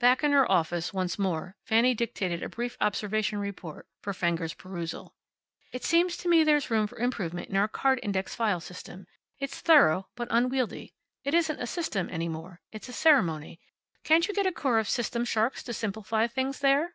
[0.00, 5.14] Back in her office once more Fanny dictated a brief observation report for Fenger's perusal.
[5.72, 9.06] "It seems to me there's room for improvement in our card index file system.
[9.38, 10.94] It's thorough, but unwieldy.
[11.22, 12.62] It isn't a system any more.
[12.72, 13.60] It's a ceremony.
[14.04, 16.94] Can't you get a corps of system sharks to simplify things there?"